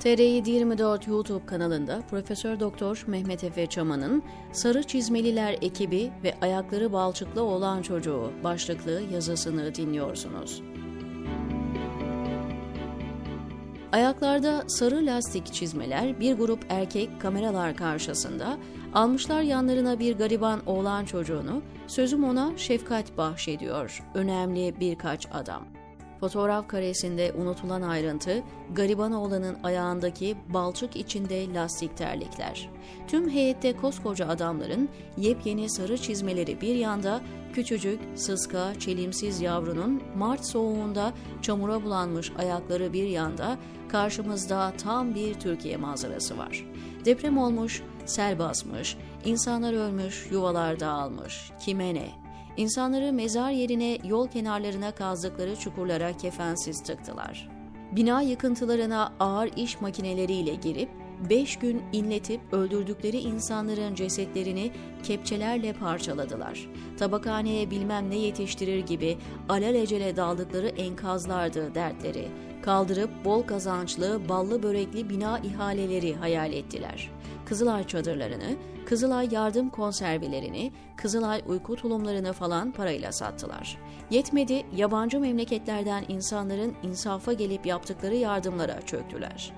[0.00, 7.82] TR724 YouTube kanalında Profesör Doktor Mehmet Efe Çaman'ın Sarı Çizmeliler ekibi ve ayakları balçıklı olan
[7.82, 10.62] çocuğu başlıklı yazısını dinliyorsunuz.
[13.92, 18.58] Ayaklarda sarı lastik çizmeler bir grup erkek kameralar karşısında
[18.94, 25.79] almışlar yanlarına bir gariban oğlan çocuğunu sözüm ona şefkat bahşediyor önemli birkaç adam.
[26.20, 28.42] Fotoğraf karesinde unutulan ayrıntı,
[28.74, 32.68] gariban oğlanın ayağındaki balçık içinde lastik terlikler.
[33.08, 37.20] Tüm heyette koskoca adamların yepyeni sarı çizmeleri bir yanda,
[37.52, 43.58] küçücük, sıska, çelimsiz yavrunun Mart soğuğunda çamura bulanmış ayakları bir yanda,
[43.88, 46.66] karşımızda tam bir Türkiye manzarası var.
[47.04, 51.52] Deprem olmuş, sel basmış, insanlar ölmüş, yuvalar dağılmış.
[51.64, 52.19] Kime ne?
[52.56, 57.48] İnsanları mezar yerine yol kenarlarına kazdıkları çukurlara kefensiz tıktılar.
[57.92, 60.90] Bina yıkıntılarına ağır iş makineleriyle girip
[61.30, 66.68] beş gün inletip öldürdükleri insanların cesetlerini kepçelerle parçaladılar.
[66.98, 72.28] Tabakhaneye bilmem ne yetiştirir gibi alelacele daldıkları enkazlardı dertleri.
[72.62, 77.10] Kaldırıp bol kazançlı, ballı börekli bina ihaleleri hayal ettiler.
[77.46, 83.78] Kızılay çadırlarını, Kızılay yardım konservelerini, Kızılay uyku tulumlarını falan parayla sattılar.
[84.10, 89.52] Yetmedi, yabancı memleketlerden insanların insafa gelip yaptıkları yardımlara çöktüler.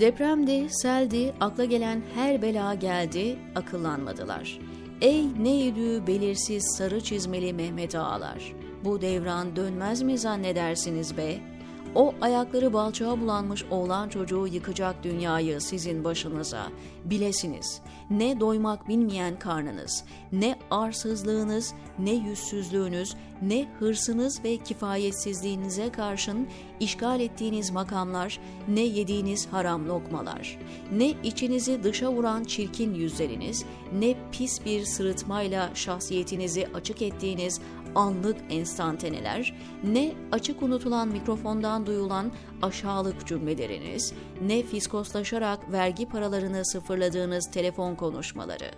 [0.00, 4.58] Depremdi, seldi, akla gelen her bela geldi, akıllanmadılar.
[5.00, 8.52] Ey ne yedüğü belirsiz sarı çizmeli Mehmet Ağalar!
[8.84, 11.55] Bu devran dönmez mi zannedersiniz be?''
[11.94, 16.66] O ayakları balçağa bulanmış oğlan çocuğu yıkacak dünyayı sizin başınıza.
[17.04, 17.80] Bilesiniz.
[18.10, 26.48] Ne doymak bilmeyen karnınız, ne arsızlığınız, ne yüzsüzlüğünüz, ne hırsınız ve kifayetsizliğinize karşın
[26.80, 30.58] işgal ettiğiniz makamlar, ne yediğiniz haram lokmalar,
[30.92, 33.64] ne içinizi dışa vuran çirkin yüzleriniz,
[33.98, 37.60] ne pis bir sırıtmayla şahsiyetinizi açık ettiğiniz
[37.96, 44.12] anlık enstantaneler, ne açık unutulan mikrofondan duyulan aşağılık cümleleriniz,
[44.42, 48.70] ne fiskoslaşarak vergi paralarını sıfırladığınız telefon konuşmaları,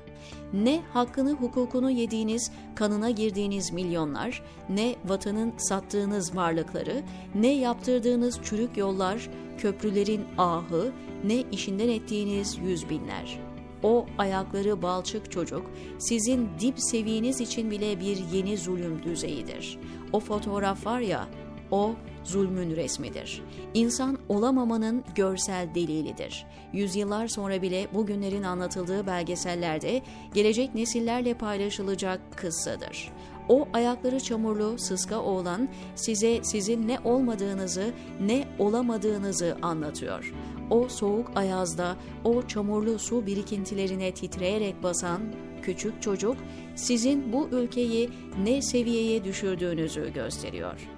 [0.53, 7.03] ne hakkını hukukunu yediğiniz, kanına girdiğiniz milyonlar, ne vatanın sattığınız varlıkları,
[7.35, 10.93] ne yaptırdığınız çürük yollar, köprülerin ahı,
[11.25, 18.17] ne işinden ettiğiniz yüz binler.'' O ayakları balçık çocuk sizin dip seviyeniz için bile bir
[18.33, 19.79] yeni zulüm düzeyidir.
[20.13, 21.29] O fotoğraf var ya,
[21.71, 21.95] o
[22.25, 23.43] zulmün resmidir.
[23.75, 26.47] İnsan olamamanın görsel delilidir.
[26.73, 30.03] Yüzyıllar sonra bile bugünlerin anlatıldığı belgesellerde
[30.35, 33.13] gelecek nesillerle paylaşılacak kıssadır.
[33.49, 40.35] O ayakları çamurlu, sıska oğlan size sizin ne olmadığınızı, ne olamadığınızı anlatıyor.
[40.71, 45.21] O soğuk ayazda, o çamurlu su birikintilerine titreyerek basan
[45.63, 46.37] küçük çocuk
[46.77, 48.11] sizin bu ülkeyi
[48.43, 50.89] ne seviyeye düşürdüğünüzü gösteriyor.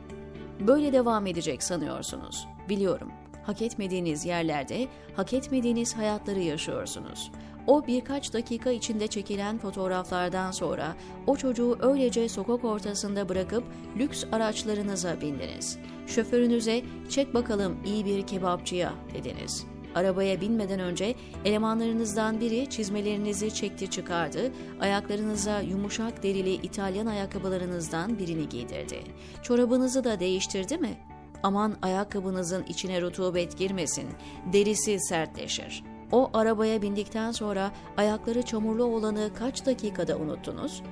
[0.61, 2.47] Böyle devam edecek sanıyorsunuz.
[2.69, 3.13] Biliyorum.
[3.43, 7.31] Hak etmediğiniz yerlerde hak etmediğiniz hayatları yaşıyorsunuz.
[7.67, 10.95] O birkaç dakika içinde çekilen fotoğraflardan sonra
[11.27, 13.65] o çocuğu öylece sokak ortasında bırakıp
[13.99, 15.79] lüks araçlarınıza bindiniz.
[16.07, 19.67] Şoförünüze çek bakalım iyi bir kebapçıya dediniz.
[19.95, 29.03] Arabaya binmeden önce elemanlarınızdan biri çizmelerinizi çekti çıkardı, ayaklarınıza yumuşak derili İtalyan ayakkabılarınızdan birini giydirdi.
[29.43, 30.99] Çorabınızı da değiştirdi mi?
[31.43, 34.07] Aman ayakkabınızın içine rutubet girmesin,
[34.53, 35.85] derisi sertleşir.
[36.13, 40.83] O arabaya bindikten sonra ayakları çamurlu olanı kaç dakikada unuttunuz?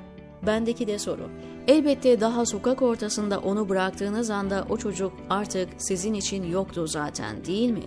[0.46, 1.30] Bendeki de soru.
[1.68, 7.70] Elbette daha sokak ortasında onu bıraktığınız anda o çocuk artık sizin için yoktu zaten değil
[7.70, 7.84] mi?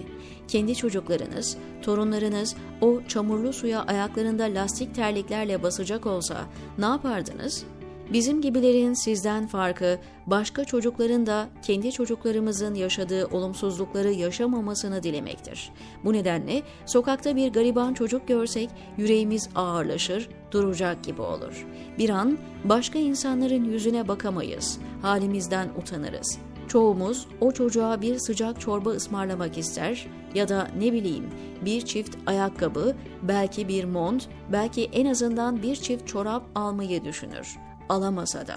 [0.47, 6.37] Kendi çocuklarınız, torunlarınız o çamurlu suya ayaklarında lastik terliklerle basacak olsa
[6.77, 7.80] ne yapardınız?''
[8.13, 15.71] Bizim gibilerin sizden farkı başka çocukların da kendi çocuklarımızın yaşadığı olumsuzlukları yaşamamasını dilemektir.
[16.05, 21.65] Bu nedenle sokakta bir gariban çocuk görsek yüreğimiz ağırlaşır, duracak gibi olur.
[21.97, 26.39] Bir an başka insanların yüzüne bakamayız, halimizden utanırız.
[26.67, 31.29] Çoğumuz o çocuğa bir sıcak çorba ısmarlamak ister ya da ne bileyim
[31.65, 37.57] bir çift ayakkabı, belki bir mont, belki en azından bir çift çorap almayı düşünür
[37.91, 38.55] alamasa da.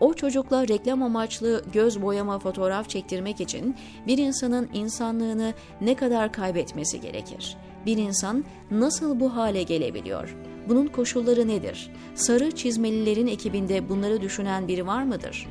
[0.00, 7.00] O çocukla reklam amaçlı göz boyama fotoğraf çektirmek için bir insanın insanlığını ne kadar kaybetmesi
[7.00, 7.56] gerekir?
[7.86, 10.36] Bir insan nasıl bu hale gelebiliyor?
[10.68, 11.90] Bunun koşulları nedir?
[12.14, 15.48] Sarı çizmelilerin ekibinde bunları düşünen biri var mıdır?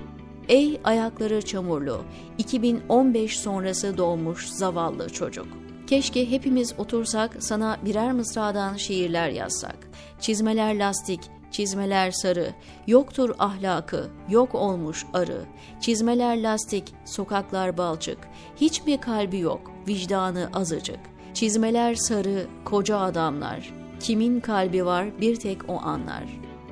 [0.48, 2.02] Ey ayakları çamurlu,
[2.38, 5.48] 2015 sonrası doğmuş zavallı çocuk.
[5.88, 9.78] Keşke hepimiz otursak sana birer mısradan şiirler yazsak.
[10.20, 11.20] Çizmeler lastik,
[11.52, 12.54] çizmeler sarı,
[12.88, 15.42] yoktur ahlakı, yok olmuş arı.
[15.82, 18.18] Çizmeler lastik, sokaklar balçık,
[18.56, 21.00] hiç mi kalbi yok, vicdanı azıcık.
[21.34, 26.24] Çizmeler sarı, koca adamlar, kimin kalbi var bir tek o anlar.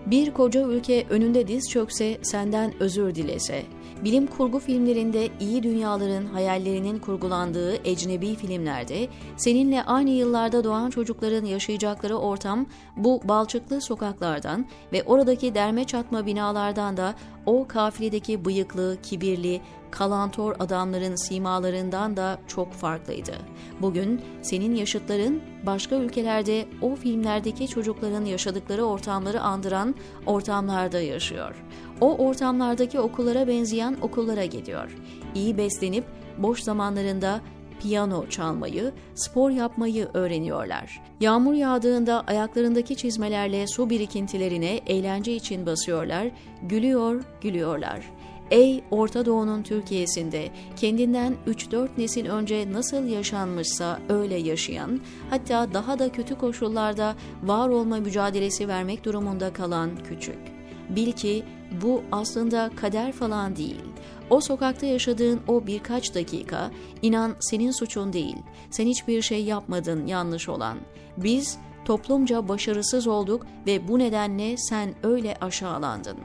[0.06, 3.64] Bir koca ülke önünde diz çökse, senden özür dilese,
[4.04, 9.08] bilim kurgu filmlerinde iyi dünyaların hayallerinin kurgulandığı ecnebi filmlerde
[9.38, 12.66] seninle aynı yıllarda doğan çocukların yaşayacakları ortam
[12.98, 17.16] bu balçıklı sokaklardan ve oradaki derme çatma binalardan da
[17.48, 19.62] o kafiledeki bıyıklı, kibirli,
[19.92, 23.34] kalantor adamların simalarından da çok farklıydı.
[23.82, 29.96] Bugün senin yaşıtların başka ülkelerde o filmlerdeki çocukların yaşadıkları ortamları andıran
[30.26, 31.56] ortamlarda yaşıyor.
[32.02, 34.96] O ortamlardaki okullara benzeyen okullara gidiyor.
[35.36, 36.06] İyi beslenip
[36.38, 37.42] boş zamanlarında
[37.82, 41.02] piyano çalmayı, spor yapmayı öğreniyorlar.
[41.20, 46.28] Yağmur yağdığında ayaklarındaki çizmelerle su birikintilerine eğlence için basıyorlar,
[46.62, 48.12] gülüyor, gülüyorlar.
[48.52, 56.12] Ey Orta Doğu'nun Türkiye'sinde kendinden 3-4 nesil önce nasıl yaşanmışsa öyle yaşayan, hatta daha da
[56.12, 60.40] kötü koşullarda var olma mücadelesi vermek durumunda kalan küçük.
[60.90, 61.44] Bil ki
[61.82, 63.82] bu aslında kader falan değil.
[64.30, 66.72] O sokakta yaşadığın o birkaç dakika,
[67.02, 68.36] inan senin suçun değil.
[68.70, 70.78] Sen hiçbir şey yapmadın yanlış olan.
[71.18, 76.18] Biz toplumca başarısız olduk ve bu nedenle sen öyle aşağılandın.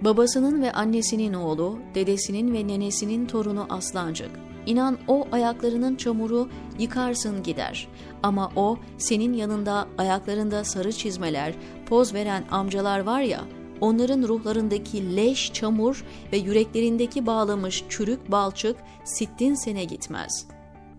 [0.00, 4.30] Babasının ve annesinin oğlu, dedesinin ve nenesinin torunu Aslancık.
[4.66, 6.48] İnan o ayaklarının çamuru
[6.78, 7.88] yıkarsın gider.
[8.22, 11.54] Ama o senin yanında ayaklarında sarı çizmeler,
[11.86, 13.40] poz veren amcalar var ya,
[13.80, 20.46] onların ruhlarındaki leş, çamur ve yüreklerindeki bağlamış çürük balçık sittin sene gitmez.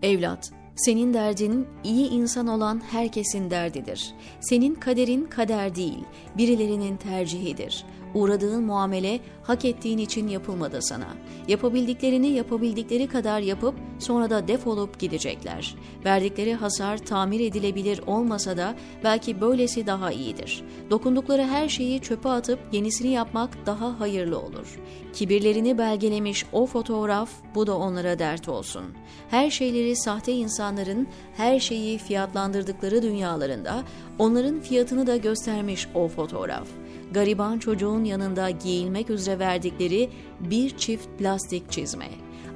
[0.02, 4.14] Evlat, senin derdin iyi insan olan herkesin derdidir.
[4.40, 6.04] Senin kaderin kader değil,
[6.36, 7.84] birilerinin tercihidir.
[8.14, 11.06] Uğradığın muamele hak ettiğin için yapılmadı sana.
[11.48, 15.74] Yapabildiklerini yapabildikleri kadar yapıp sonra da defolup gidecekler.
[16.04, 20.64] Verdikleri hasar tamir edilebilir olmasa da belki böylesi daha iyidir.
[20.90, 24.78] Dokundukları her şeyi çöpe atıp yenisini yapmak daha hayırlı olur.
[25.12, 28.84] Kibirlerini belgelemiş o fotoğraf bu da onlara dert olsun.
[29.30, 30.32] Her şeyleri sahte
[30.68, 33.82] insanların her şeyi fiyatlandırdıkları dünyalarında
[34.18, 36.68] onların fiyatını da göstermiş o fotoğraf
[37.12, 40.10] gariban çocuğun yanında giyilmek üzere verdikleri
[40.40, 42.08] bir çift plastik çizme.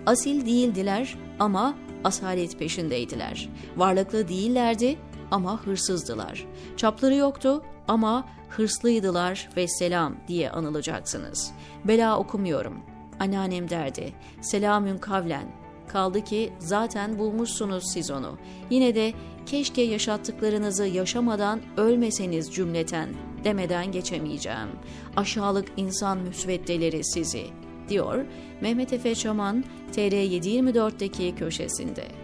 [0.07, 1.75] Asil değildiler ama
[2.05, 3.49] asalet peşindeydiler.
[3.77, 4.97] Varlıklı değillerdi
[5.31, 6.47] ama hırsızdılar.
[6.77, 11.53] Çapları yoktu ama hırslıydılar ve selam diye anılacaksınız.
[11.85, 12.75] Bela okumuyorum.
[13.21, 14.13] Anneannem derdi.
[14.41, 15.62] Selamün kavlen.
[15.93, 18.39] Kaldı ki zaten bulmuşsunuz siz onu.
[18.71, 19.13] Yine de
[19.47, 23.09] keşke yaşattıklarınızı yaşamadan ölmeseniz cümleten
[23.45, 24.69] demeden geçemeyeceğim.
[25.17, 27.47] Aşağılık insan müsveddeleri sizi,
[27.89, 28.25] diyor
[28.61, 32.22] Mehmet Efe Çaman TR724'deki köşesinde.